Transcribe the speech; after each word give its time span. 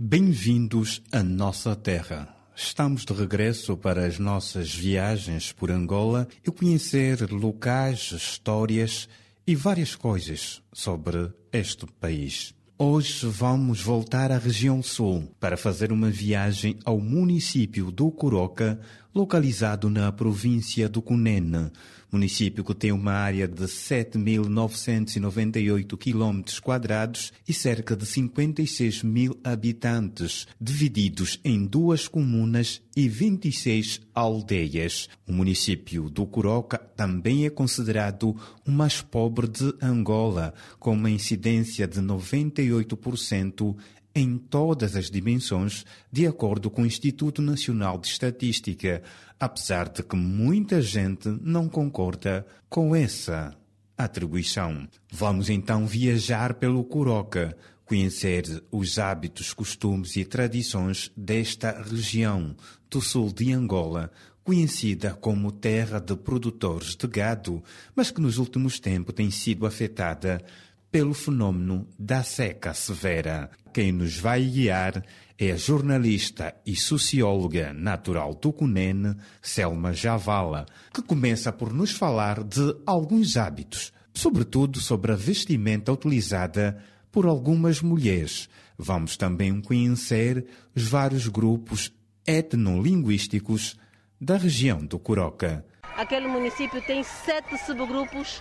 Bem-vindos 0.00 1.02
à 1.10 1.24
nossa 1.24 1.74
terra. 1.74 2.32
Estamos 2.54 3.04
de 3.04 3.12
regresso 3.12 3.76
para 3.76 4.06
as 4.06 4.16
nossas 4.16 4.72
viagens 4.72 5.50
por 5.50 5.72
Angola 5.72 6.28
e 6.46 6.52
conhecer 6.52 7.28
locais, 7.32 8.12
histórias 8.12 9.08
e 9.44 9.56
várias 9.56 9.96
coisas 9.96 10.62
sobre 10.72 11.32
este 11.52 11.84
país. 12.00 12.54
Hoje 12.78 13.26
vamos 13.26 13.80
voltar 13.80 14.30
à 14.30 14.38
região 14.38 14.80
sul 14.84 15.34
para 15.40 15.56
fazer 15.56 15.90
uma 15.90 16.10
viagem 16.10 16.78
ao 16.84 17.00
município 17.00 17.90
do 17.90 18.08
Coroca, 18.12 18.78
localizado 19.18 19.90
na 19.90 20.12
província 20.12 20.88
do 20.88 21.02
Cunene, 21.02 21.72
município 22.10 22.62
que 22.62 22.72
tem 22.72 22.92
uma 22.92 23.10
área 23.10 23.48
de 23.48 23.64
7.998 23.64 25.98
km 25.98 26.40
quadrados 26.62 27.32
e 27.46 27.52
cerca 27.52 27.94
de 27.96 28.06
56 28.06 29.02
mil 29.02 29.36
habitantes, 29.42 30.46
divididos 30.60 31.40
em 31.44 31.66
duas 31.66 32.06
comunas 32.06 32.80
e 32.94 33.08
26 33.08 34.02
aldeias. 34.14 35.08
O 35.26 35.32
município 35.32 36.08
do 36.08 36.24
Coroca 36.24 36.78
também 36.78 37.44
é 37.44 37.50
considerado 37.50 38.36
o 38.64 38.70
mais 38.70 39.02
pobre 39.02 39.48
de 39.48 39.74
Angola, 39.82 40.54
com 40.78 40.92
uma 40.92 41.10
incidência 41.10 41.88
de 41.88 42.00
98% 42.00 43.74
em 44.18 44.36
todas 44.36 44.96
as 44.96 45.10
dimensões, 45.10 45.84
de 46.10 46.26
acordo 46.26 46.70
com 46.70 46.82
o 46.82 46.86
Instituto 46.86 47.40
Nacional 47.40 47.98
de 47.98 48.08
Estatística, 48.08 49.02
apesar 49.38 49.88
de 49.88 50.02
que 50.02 50.16
muita 50.16 50.82
gente 50.82 51.28
não 51.40 51.68
concorda 51.68 52.46
com 52.68 52.94
essa 52.94 53.56
atribuição. 53.96 54.88
Vamos 55.10 55.48
então 55.48 55.86
viajar 55.86 56.54
pelo 56.54 56.84
Coroca, 56.84 57.56
conhecer 57.84 58.62
os 58.70 58.98
hábitos, 58.98 59.54
costumes 59.54 60.16
e 60.16 60.24
tradições 60.24 61.10
desta 61.16 61.82
região 61.82 62.54
do 62.90 63.00
sul 63.00 63.32
de 63.32 63.52
Angola, 63.52 64.10
conhecida 64.44 65.14
como 65.14 65.52
terra 65.52 65.98
de 65.98 66.16
produtores 66.16 66.96
de 66.96 67.06
gado, 67.06 67.62
mas 67.94 68.10
que 68.10 68.20
nos 68.20 68.38
últimos 68.38 68.80
tempos 68.80 69.14
tem 69.14 69.30
sido 69.30 69.66
afetada 69.66 70.42
pelo 70.90 71.14
fenômeno 71.14 71.86
da 71.98 72.22
seca 72.22 72.72
severa. 72.72 73.50
Quem 73.72 73.92
nos 73.92 74.18
vai 74.18 74.42
guiar 74.42 75.04
é 75.38 75.52
a 75.52 75.56
jornalista 75.56 76.54
e 76.66 76.74
socióloga 76.74 77.72
natural 77.72 78.34
do 78.34 78.52
Cunene, 78.52 79.14
Selma 79.40 79.92
Javala, 79.92 80.66
que 80.92 81.02
começa 81.02 81.52
por 81.52 81.72
nos 81.72 81.92
falar 81.92 82.42
de 82.42 82.74
alguns 82.86 83.36
hábitos, 83.36 83.92
sobretudo 84.12 84.80
sobre 84.80 85.12
a 85.12 85.16
vestimenta 85.16 85.92
utilizada 85.92 86.82
por 87.12 87.26
algumas 87.26 87.80
mulheres. 87.80 88.48
Vamos 88.76 89.16
também 89.16 89.60
conhecer 89.60 90.46
os 90.74 90.84
vários 90.84 91.28
grupos 91.28 91.92
etnolinguísticos 92.26 93.76
da 94.20 94.36
região 94.36 94.84
do 94.84 94.98
Coroca. 94.98 95.64
Aquele 95.96 96.28
município 96.28 96.80
tem 96.82 97.02
sete 97.02 97.56
subgrupos 97.64 98.40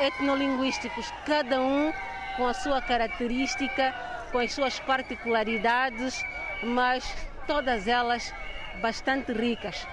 etnolinguísticos, 0.00 1.12
cada 1.26 1.60
um 1.60 1.92
com 2.36 2.46
a 2.46 2.54
sua 2.54 2.80
característica, 2.80 3.94
com 4.32 4.38
as 4.38 4.52
suas 4.52 4.80
particularidades, 4.80 6.24
mas 6.62 7.04
todas 7.46 7.86
elas 7.86 8.34
bastante 8.80 9.32
ricas. 9.32 9.86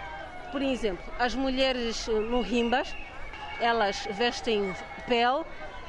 Por 0.52 0.62
exemplo, 0.62 1.04
as 1.20 1.36
mulheres 1.36 2.08
morrimbas, 2.30 2.96
elas 3.60 4.08
vestem 4.12 4.74
pele 5.08 5.46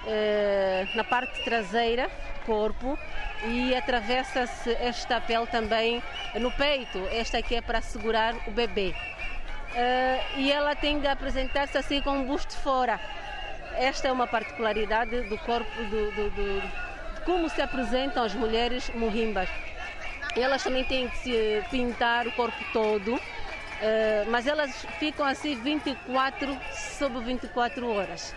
eh, 0.06 0.86
na 0.94 1.04
parte 1.04 1.42
traseira, 1.44 2.10
corpo, 2.44 2.98
e 3.44 3.74
atravessa-se 3.74 4.70
esta 4.74 5.20
pele 5.20 5.46
também 5.46 6.02
no 6.38 6.50
peito. 6.52 6.98
Esta 7.10 7.38
aqui 7.38 7.56
é 7.56 7.60
para 7.60 7.80
segurar 7.80 8.34
o 8.46 8.50
bebê. 8.50 8.94
Eh, 9.74 10.20
e 10.36 10.52
ela 10.52 10.76
tem 10.76 11.00
de 11.00 11.06
apresentar-se 11.06 11.78
assim 11.78 12.00
com 12.02 12.20
o 12.20 12.24
busto 12.24 12.54
fora 12.58 13.00
esta 13.76 14.08
é 14.08 14.12
uma 14.12 14.26
particularidade 14.26 15.22
do 15.22 15.38
corpo, 15.38 15.70
do, 15.84 16.10
do, 16.12 16.30
do, 16.30 16.60
de 16.60 17.22
como 17.24 17.48
se 17.48 17.60
apresentam 17.60 18.24
as 18.24 18.34
mulheres 18.34 18.90
morrimbas. 18.94 19.48
Elas 20.36 20.62
também 20.62 20.84
têm 20.84 21.08
que 21.08 21.18
se 21.18 21.62
pintar 21.70 22.26
o 22.26 22.32
corpo 22.32 22.56
todo, 22.72 23.20
eh, 23.80 24.24
mas 24.28 24.46
elas 24.46 24.86
ficam 24.98 25.26
assim 25.26 25.54
24 25.56 26.56
sobre 26.72 27.20
24 27.20 27.88
horas. 27.88 28.34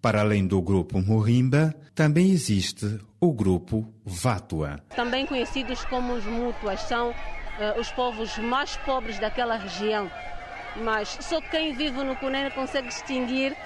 Para 0.00 0.20
além 0.20 0.46
do 0.46 0.62
grupo 0.62 1.00
Morimba, 1.00 1.74
também 1.94 2.30
existe 2.30 3.00
o 3.20 3.32
grupo 3.32 3.92
Vátua. 4.04 4.80
Também 4.94 5.26
conhecidos 5.26 5.84
como 5.86 6.14
os 6.14 6.24
Mútuas, 6.24 6.80
são 6.82 7.10
uh, 7.10 7.80
os 7.80 7.90
povos 7.90 8.38
mais 8.38 8.76
pobres 8.78 9.18
daquela 9.18 9.56
região. 9.56 10.10
Mas 10.76 11.18
só 11.20 11.40
quem 11.40 11.74
vive 11.74 12.04
no 12.04 12.14
Cunene 12.14 12.50
consegue 12.52 12.88
distinguir 12.88 13.56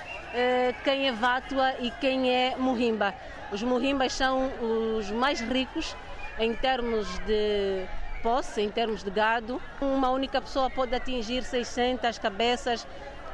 quem 0.84 1.08
é 1.08 1.12
Vátua 1.12 1.74
e 1.78 1.90
quem 1.90 2.34
é 2.34 2.56
Muhimba. 2.56 3.14
Os 3.50 3.62
Muhimbas 3.62 4.12
são 4.12 4.50
os 4.96 5.10
mais 5.10 5.40
ricos 5.40 5.96
em 6.38 6.54
termos 6.54 7.18
de 7.20 7.84
posse, 8.22 8.62
em 8.62 8.70
termos 8.70 9.02
de 9.02 9.10
gado. 9.10 9.60
Uma 9.80 10.10
única 10.10 10.40
pessoa 10.40 10.70
pode 10.70 10.94
atingir 10.94 11.42
600 11.42 12.18
cabeças, 12.18 12.86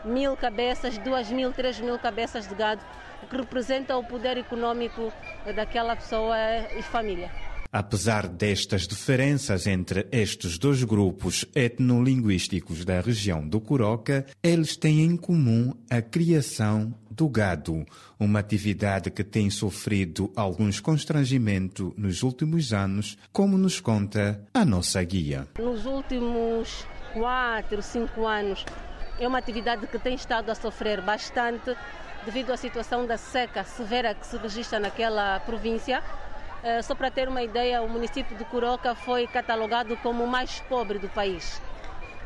mil 0.04 0.36
cabeças, 0.36 0.98
duas 0.98 1.30
mil, 1.30 1.52
três 1.52 1.78
mil 1.78 1.98
cabeças 1.98 2.48
de 2.48 2.54
gado, 2.54 2.82
o 3.22 3.26
que 3.26 3.36
representa 3.36 3.96
o 3.96 4.02
poder 4.02 4.36
econômico 4.36 5.12
daquela 5.54 5.94
pessoa 5.94 6.36
e 6.76 6.82
família. 6.82 7.30
Apesar 7.70 8.26
destas 8.26 8.88
diferenças 8.88 9.66
entre 9.66 10.06
estes 10.10 10.56
dois 10.56 10.82
grupos 10.84 11.44
etnolinguísticos 11.54 12.82
da 12.82 12.98
região 13.00 13.46
do 13.46 13.60
Coroca, 13.60 14.24
eles 14.42 14.74
têm 14.74 15.02
em 15.02 15.16
comum 15.18 15.74
a 15.90 16.00
criação 16.00 16.94
do 17.10 17.28
gado, 17.28 17.84
uma 18.18 18.38
atividade 18.38 19.10
que 19.10 19.22
tem 19.22 19.50
sofrido 19.50 20.32
alguns 20.34 20.80
constrangimentos 20.80 21.92
nos 21.94 22.22
últimos 22.22 22.72
anos, 22.72 23.18
como 23.32 23.58
nos 23.58 23.80
conta 23.80 24.42
a 24.54 24.64
nossa 24.64 25.02
guia. 25.04 25.46
Nos 25.58 25.84
últimos 25.84 26.86
quatro, 27.12 27.82
cinco 27.82 28.26
anos, 28.26 28.64
é 29.20 29.28
uma 29.28 29.38
atividade 29.38 29.86
que 29.88 29.98
tem 29.98 30.14
estado 30.14 30.48
a 30.50 30.54
sofrer 30.54 31.02
bastante 31.02 31.76
devido 32.24 32.50
à 32.50 32.56
situação 32.56 33.06
da 33.06 33.18
seca 33.18 33.62
severa 33.62 34.14
que 34.14 34.26
se 34.26 34.38
registra 34.38 34.80
naquela 34.80 35.40
província 35.40 36.02
só 36.82 36.94
para 36.94 37.10
ter 37.10 37.28
uma 37.28 37.42
ideia, 37.42 37.82
o 37.82 37.88
município 37.88 38.36
de 38.36 38.44
Curoca 38.44 38.94
foi 38.94 39.26
catalogado 39.26 39.96
como 39.98 40.24
o 40.24 40.26
mais 40.26 40.60
pobre 40.68 40.98
do 40.98 41.08
país. 41.08 41.60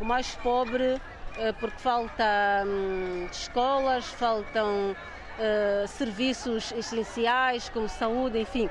O 0.01 0.05
mais 0.05 0.35
pobre 0.37 0.95
uh, 0.95 1.55
porque 1.59 1.79
falta 1.79 2.65
um, 2.67 3.27
escolas, 3.31 4.07
faltam 4.07 4.97
uh, 5.39 5.89
serviços 5.89 6.73
essenciais 6.73 7.69
como 7.69 7.89
saúde, 7.89 8.39
enfim, 8.41 8.69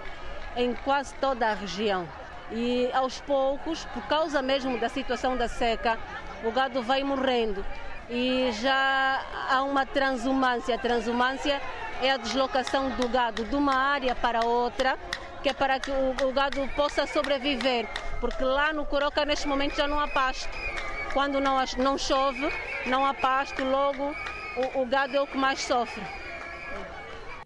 em 0.56 0.74
quase 0.74 1.14
toda 1.16 1.48
a 1.48 1.54
região. 1.54 2.08
E 2.52 2.90
aos 2.94 3.22
poucos, 3.22 3.86
por 3.86 4.04
causa 4.08 4.42
mesmo 4.42 4.78
da 4.78 4.90
situação 4.90 5.38
da 5.38 5.48
seca, 5.48 5.98
o 6.44 6.52
gado 6.52 6.82
vai 6.82 7.04
morrendo 7.04 7.64
e 8.10 8.52
já 8.62 9.24
há 9.50 9.64
uma 9.64 9.86
transumância. 9.86 10.76
A 10.76 10.78
transumância 10.78 11.62
é 12.02 12.12
a 12.12 12.18
deslocação 12.18 12.90
do 12.90 13.08
gado 13.08 13.46
de 13.46 13.56
uma 13.56 13.76
área 13.76 14.14
para 14.14 14.46
outra 14.46 14.98
que 15.42 15.50
é 15.50 15.54
para 15.54 15.80
que 15.80 15.92
o, 15.92 16.28
o 16.28 16.34
gado 16.34 16.68
possa 16.76 17.08
sobreviver, 17.08 17.88
porque 18.20 18.44
lá 18.44 18.72
no 18.72 18.86
Coroca 18.86 19.26
neste 19.26 19.48
momento 19.48 19.76
já 19.76 19.88
não 19.88 20.00
há 20.00 20.08
pasto. 20.08 20.50
Quando 21.14 21.42
não, 21.42 21.58
não 21.78 21.98
chove, 21.98 22.48
não 22.86 23.06
há 23.06 23.14
pasto, 23.14 23.64
logo 23.64 24.16
o, 24.56 24.82
o 24.82 24.86
gado 24.86 25.16
é 25.16 25.22
o 25.22 25.28
que 25.28 25.38
mais 25.38 25.60
sofre. 25.60 26.02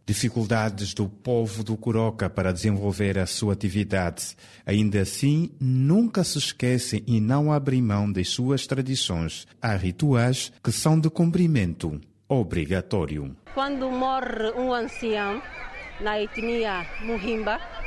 Dificuldades 0.05 0.93
do 0.93 1.09
povo 1.09 1.63
do 1.63 1.75
Coroca 1.75 2.29
para 2.29 2.53
desenvolver 2.53 3.17
a 3.17 3.25
sua 3.25 3.53
atividade. 3.53 4.37
Ainda 4.63 5.01
assim, 5.01 5.49
nunca 5.59 6.23
se 6.23 6.37
esquecem 6.37 7.03
e 7.07 7.19
não 7.19 7.51
abrem 7.51 7.81
mão 7.81 8.11
das 8.11 8.29
suas 8.29 8.67
tradições. 8.67 9.47
Há 9.59 9.75
rituais 9.75 10.51
que 10.63 10.71
são 10.71 10.99
de 10.99 11.09
cumprimento 11.09 11.99
obrigatório. 12.29 13.35
Quando 13.55 13.89
morre 13.89 14.51
um 14.55 14.71
ancião 14.71 15.41
na 15.99 16.21
etnia 16.21 16.85
Muhimba, 17.01 17.59
Uh, 17.59 17.84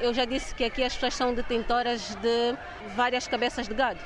eu 0.00 0.12
já 0.14 0.24
disse 0.24 0.54
que 0.54 0.64
aqui 0.64 0.82
as 0.82 0.94
pessoas 0.94 1.14
são 1.14 1.34
detentoras 1.34 2.14
de 2.16 2.56
várias 2.94 3.26
cabeças 3.26 3.68
de 3.68 3.74
gado. 3.74 4.00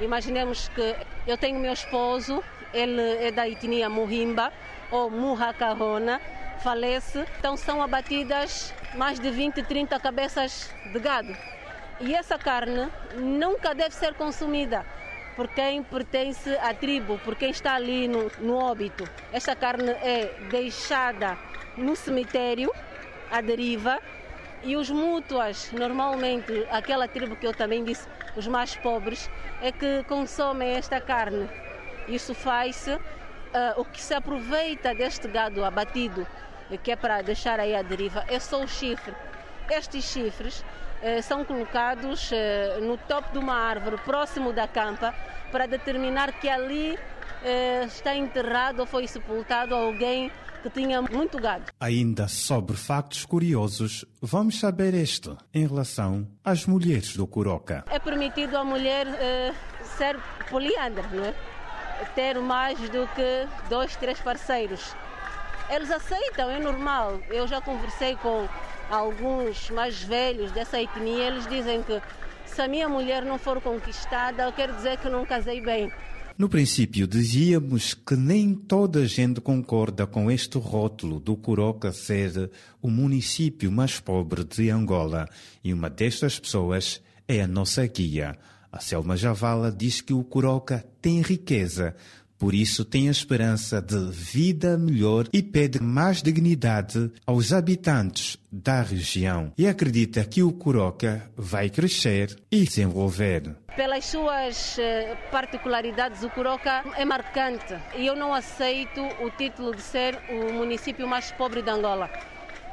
Imaginemos 0.00 0.68
que 0.68 0.96
eu 1.26 1.36
tenho 1.36 1.58
meu 1.60 1.72
esposo, 1.72 2.42
ele 2.72 3.02
é 3.26 3.30
da 3.30 3.48
etnia 3.48 3.88
Muhimba 3.88 4.52
ou 4.90 5.10
Muhakarona, 5.10 6.20
falece, 6.62 7.24
então 7.38 7.56
são 7.56 7.82
abatidas 7.82 8.72
mais 8.94 9.18
de 9.18 9.30
20, 9.30 9.62
30 9.62 9.98
cabeças 10.00 10.74
de 10.92 10.98
gado. 10.98 11.36
E 12.00 12.14
essa 12.14 12.38
carne 12.38 12.88
nunca 13.16 13.74
deve 13.74 13.94
ser 13.94 14.14
consumida 14.14 14.84
por 15.36 15.48
quem 15.48 15.82
pertence 15.82 16.50
à 16.56 16.72
tribo, 16.74 17.18
por 17.18 17.36
quem 17.36 17.50
está 17.50 17.74
ali 17.74 18.08
no, 18.08 18.30
no 18.40 18.56
óbito. 18.56 19.08
Esta 19.32 19.54
carne 19.54 19.90
é 19.90 20.34
deixada 20.50 21.38
no 21.76 21.94
cemitério, 21.94 22.72
à 23.30 23.40
deriva, 23.40 24.00
E 24.62 24.76
os 24.76 24.90
mútuas, 24.90 25.72
normalmente, 25.72 26.66
aquela 26.70 27.08
tribo 27.08 27.34
que 27.34 27.46
eu 27.46 27.54
também 27.54 27.82
disse, 27.82 28.06
os 28.36 28.46
mais 28.46 28.76
pobres, 28.76 29.30
é 29.62 29.72
que 29.72 30.04
consomem 30.04 30.72
esta 30.72 31.00
carne. 31.00 31.48
Isso 32.06 32.34
faz-se, 32.34 32.92
uh, 32.92 33.00
o 33.78 33.84
que 33.86 34.00
se 34.02 34.12
aproveita 34.12 34.94
deste 34.94 35.26
gado 35.28 35.64
abatido, 35.64 36.26
que 36.82 36.92
é 36.92 36.96
para 36.96 37.22
deixar 37.22 37.58
aí 37.58 37.74
a 37.74 37.80
deriva, 37.80 38.22
é 38.28 38.38
só 38.38 38.62
o 38.62 38.68
chifre. 38.68 39.14
Estes 39.70 40.04
chifres 40.04 40.60
uh, 40.60 41.22
são 41.22 41.42
colocados 41.42 42.30
uh, 42.30 42.82
no 42.82 42.98
topo 42.98 43.32
de 43.32 43.38
uma 43.38 43.54
árvore, 43.54 43.96
próximo 44.04 44.52
da 44.52 44.68
campa, 44.68 45.14
para 45.50 45.66
determinar 45.66 46.32
que 46.32 46.48
ali 46.48 46.98
está 47.86 48.14
enterrado 48.14 48.80
ou 48.80 48.86
foi 48.86 49.06
sepultado 49.06 49.74
alguém 49.74 50.30
que 50.62 50.70
tinha 50.70 51.02
muito 51.02 51.38
gado. 51.38 51.64
Ainda 51.80 52.28
sobre 52.28 52.76
factos 52.76 53.24
curiosos, 53.24 54.04
vamos 54.20 54.58
saber 54.60 54.94
este 54.94 55.30
em 55.52 55.66
relação 55.66 56.26
às 56.44 56.66
mulheres 56.66 57.16
do 57.16 57.26
Curoca. 57.26 57.84
É 57.88 57.98
permitido 57.98 58.56
a 58.56 58.64
mulher 58.64 59.06
uh, 59.06 59.54
ser 59.96 60.18
poliandra, 60.48 61.04
não 61.12 61.24
é? 61.24 61.34
Ter 62.14 62.38
mais 62.40 62.78
do 62.78 63.06
que 63.14 63.46
dois, 63.68 63.94
três 63.96 64.20
parceiros. 64.20 64.94
Eles 65.68 65.90
aceitam, 65.90 66.50
é 66.50 66.58
normal. 66.58 67.20
Eu 67.28 67.46
já 67.46 67.60
conversei 67.60 68.16
com 68.16 68.48
alguns 68.90 69.70
mais 69.70 70.02
velhos 70.02 70.50
dessa 70.52 70.80
etnia, 70.80 71.28
eles 71.28 71.46
dizem 71.46 71.82
que 71.82 72.00
se 72.44 72.60
a 72.60 72.66
minha 72.66 72.88
mulher 72.88 73.24
não 73.24 73.38
for 73.38 73.60
conquistada, 73.60 74.42
eu 74.42 74.52
quero 74.52 74.74
dizer 74.74 74.98
que 74.98 75.08
não 75.08 75.24
casei 75.24 75.60
bem. 75.60 75.92
No 76.40 76.48
princípio, 76.48 77.06
dizíamos 77.06 77.92
que 77.92 78.16
nem 78.16 78.54
toda 78.54 79.00
a 79.00 79.06
gente 79.06 79.42
concorda 79.42 80.06
com 80.06 80.30
este 80.30 80.56
rótulo 80.56 81.20
do 81.20 81.36
Curoca 81.36 81.92
ser 81.92 82.50
o 82.80 82.88
município 82.88 83.70
mais 83.70 84.00
pobre 84.00 84.42
de 84.42 84.70
Angola, 84.70 85.28
e 85.62 85.70
uma 85.70 85.90
destas 85.90 86.40
pessoas 86.40 87.02
é 87.28 87.42
a 87.42 87.46
nossa 87.46 87.86
guia. 87.86 88.38
A 88.72 88.80
Selma 88.80 89.18
Javala 89.18 89.70
diz 89.70 90.00
que 90.00 90.14
o 90.14 90.24
Curoca 90.24 90.82
tem 91.02 91.20
riqueza, 91.20 91.94
por 92.40 92.54
isso 92.54 92.86
tem 92.86 93.08
a 93.08 93.10
esperança 93.10 93.82
de 93.82 93.98
vida 94.10 94.78
melhor 94.78 95.26
e 95.30 95.42
pede 95.42 95.78
mais 95.78 96.22
dignidade 96.22 97.12
aos 97.26 97.52
habitantes 97.52 98.38
da 98.50 98.80
região. 98.80 99.52
E 99.58 99.68
acredita 99.68 100.24
que 100.24 100.42
o 100.42 100.50
Curoca 100.50 101.30
vai 101.36 101.68
crescer 101.68 102.34
e 102.50 102.64
desenvolver. 102.64 103.54
Pelas 103.76 104.06
suas 104.06 104.78
eh, 104.78 105.18
particularidades, 105.30 106.22
o 106.22 106.30
Curoca 106.30 106.82
é 106.96 107.04
marcante 107.04 107.76
e 107.94 108.06
eu 108.06 108.16
não 108.16 108.32
aceito 108.32 109.02
o 109.20 109.30
título 109.30 109.76
de 109.76 109.82
ser 109.82 110.18
o 110.30 110.54
município 110.54 111.06
mais 111.06 111.30
pobre 111.32 111.60
de 111.60 111.68
Angola. 111.68 112.10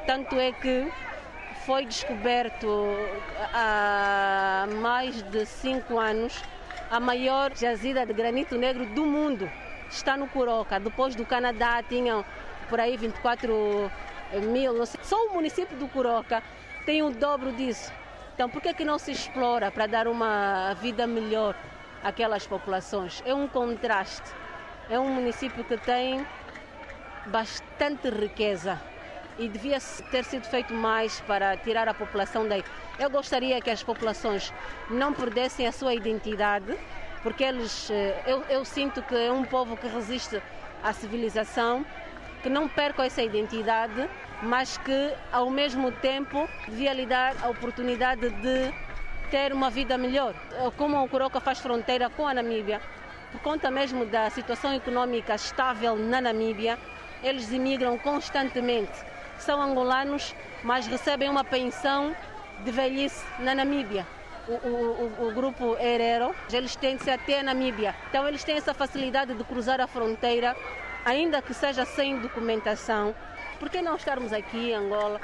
Tanto 0.06 0.36
é 0.38 0.54
que 0.54 0.90
foi 1.66 1.86
descoberto 1.86 2.70
há 3.54 4.66
mais 4.82 5.22
de 5.24 5.46
cinco 5.46 6.00
anos 6.00 6.42
a 6.90 7.00
maior 7.00 7.52
jazida 7.56 8.06
de 8.06 8.14
granito 8.14 8.58
negro 8.58 8.86
do 8.86 9.06
mundo 9.06 9.50
está 9.90 10.16
no 10.16 10.28
Curoca. 10.28 10.80
Depois 10.80 11.16
do 11.16 11.26
Canadá 11.26 11.84
tinham 11.84 12.24
por 12.70 12.80
aí 12.80 12.96
24 12.98 13.92
mil. 14.52 14.86
Só 14.86 15.28
o 15.28 15.34
município 15.34 15.78
do 15.78 15.88
Curoca 15.88 16.42
tem 16.86 17.02
o 17.02 17.12
dobro 17.12 17.52
disso. 17.52 17.92
Então 18.34 18.50
por 18.50 18.62
que, 18.62 18.74
que 18.74 18.86
não 18.86 18.98
se 18.98 19.12
explora 19.12 19.72
para 19.72 19.88
dar 19.88 20.08
uma 20.08 20.74
vida 20.76 21.06
melhor 21.08 21.56
àquelas 22.04 22.46
populações? 22.48 23.22
É 23.26 23.34
um 23.34 23.48
contraste. 23.48 24.32
É 24.90 24.98
um 24.98 25.10
município 25.10 25.64
que 25.64 25.78
tem 25.78 26.26
bastante 27.26 28.10
riqueza 28.10 28.80
e 29.38 29.48
devia 29.48 29.78
ter 30.12 30.24
sido 30.24 30.46
feito 30.48 30.74
mais 30.74 31.22
para 31.22 31.56
tirar 31.58 31.88
a 31.88 31.94
população 31.94 32.48
daí. 32.48 32.64
Eu 32.98 33.10
gostaria 33.10 33.62
que 33.62 33.70
as 33.70 33.84
populações 33.84 34.54
não 34.90 35.14
perdessem 35.14 35.68
a 35.68 35.72
sua 35.72 35.94
identidade, 35.94 36.78
porque 37.22 37.44
eles, 37.44 37.90
eh, 37.92 38.24
eu, 38.26 38.44
eu 38.50 38.66
sinto 38.66 39.02
que 39.04 39.16
é 39.16 39.32
um 39.32 39.44
povo 39.44 39.78
que 39.78 39.88
resiste 39.88 40.42
à 40.84 40.94
civilização, 40.94 41.86
que 42.42 42.50
não 42.50 42.68
percam 42.68 43.06
essa 43.06 43.22
identidade, 43.22 44.10
mas 44.42 44.78
que 44.78 45.14
ao 45.32 45.50
mesmo 45.50 45.92
tempo 45.92 46.48
devia 46.68 46.94
lhe 46.94 47.06
dar 47.06 47.36
a 47.42 47.50
oportunidade 47.50 48.30
de 48.30 48.74
ter 49.30 49.52
uma 49.52 49.70
vida 49.70 49.98
melhor. 49.98 50.34
Como 50.78 51.04
o 51.04 51.10
Coroca 51.10 51.40
faz 51.40 51.60
fronteira 51.60 52.10
com 52.10 52.28
a 52.28 52.34
Namíbia, 52.34 52.80
por 53.32 53.42
conta 53.42 53.70
mesmo 53.70 54.06
da 54.06 54.30
situação 54.30 54.74
econômica 54.74 55.36
estável 55.36 55.96
na 55.98 56.22
Namíbia, 56.22 56.78
eles 57.24 57.52
imigram 57.52 57.98
constantemente 57.98 58.94
são 59.44 59.62
angolanos, 59.62 60.36
mas 60.64 60.88
recebem 60.88 61.30
uma 61.30 61.44
pensão 61.44 62.16
de 62.64 62.72
velhice 62.72 63.24
na 63.40 63.54
Namíbia. 63.54 64.06
O, 64.48 64.54
o, 64.54 65.28
o, 65.28 65.32
grupo 65.34 65.76
Herero, 65.78 66.34
eles 66.52 66.76
têm-se 66.76 67.10
até 67.10 67.42
a 67.42 67.44
Namíbia. 67.44 67.94
Então 68.10 68.28
eles 68.28 68.44
têm 68.44 68.56
essa 68.56 68.74
facilidade 68.74 69.34
de 69.34 69.44
cruzar 69.44 69.82
a 69.82 69.88
fronteira, 69.88 70.56
ainda 71.04 71.42
que 71.42 71.54
seja 71.54 71.86
sem 71.86 72.18
documentação. 72.20 73.14
Por 73.60 73.70
que 73.70 73.82
não 73.82 73.96
estarmos 73.96 74.32
aqui 74.32 74.72
em 74.72 74.76
Angola, 74.76 75.20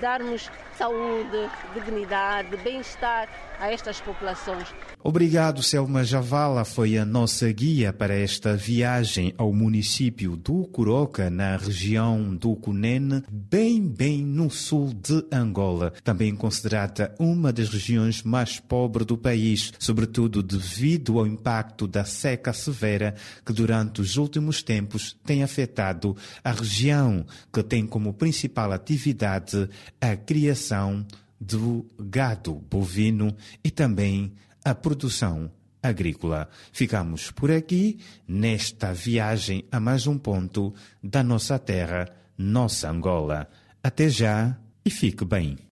darmos 0.00 0.50
saúde, 0.74 1.50
dignidade, 1.74 2.56
bem-estar 2.58 3.28
a 3.60 3.70
estas 3.70 4.00
populações? 4.00 4.72
Obrigado, 5.04 5.64
Selma 5.64 6.04
Javala. 6.04 6.64
Foi 6.64 6.96
a 6.96 7.04
nossa 7.04 7.50
guia 7.50 7.92
para 7.92 8.14
esta 8.14 8.56
viagem 8.56 9.34
ao 9.36 9.52
município 9.52 10.36
do 10.36 10.64
Curoca, 10.68 11.28
na 11.28 11.56
região 11.56 12.36
do 12.36 12.54
Cunene, 12.54 13.24
bem, 13.28 13.82
bem 13.84 14.24
no 14.24 14.48
sul 14.48 14.94
de 14.94 15.26
Angola. 15.32 15.92
Também 16.04 16.36
considerada 16.36 17.12
uma 17.18 17.52
das 17.52 17.68
regiões 17.68 18.22
mais 18.22 18.60
pobres 18.60 19.04
do 19.04 19.18
país, 19.18 19.72
sobretudo 19.76 20.40
devido 20.40 21.18
ao 21.18 21.26
impacto 21.26 21.88
da 21.88 22.04
seca 22.04 22.52
severa 22.52 23.16
que 23.44 23.52
durante 23.52 24.00
os 24.00 24.16
últimos 24.16 24.62
tempos 24.62 25.16
tem 25.24 25.42
afetado 25.42 26.16
a 26.44 26.52
região, 26.52 27.26
que 27.52 27.64
tem 27.64 27.88
como 27.88 28.14
principal 28.14 28.70
atividade 28.70 29.68
a 30.00 30.14
criação 30.14 31.04
do 31.40 31.84
gado 31.98 32.54
bovino 32.70 33.34
e 33.64 33.70
também 33.70 34.32
a 34.64 34.74
produção 34.74 35.50
agrícola. 35.82 36.48
Ficamos 36.72 37.30
por 37.30 37.50
aqui 37.50 37.98
nesta 38.26 38.92
viagem 38.92 39.64
a 39.70 39.80
mais 39.80 40.06
um 40.06 40.16
ponto 40.16 40.72
da 41.02 41.22
nossa 41.22 41.58
terra, 41.58 42.08
nossa 42.38 42.90
Angola. 42.90 43.48
Até 43.82 44.08
já 44.08 44.56
e 44.84 44.90
fique 44.90 45.24
bem. 45.24 45.58